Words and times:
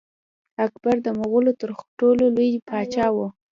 اکبر 0.65 0.95
د 1.05 1.07
مغولو 1.19 1.51
تر 1.61 1.69
ټولو 1.99 2.25
لوی 2.35 2.53
پاچا 2.69 3.07
و. 3.15 3.17